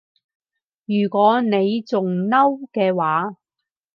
[0.85, 3.37] 如果你仲嬲嘅話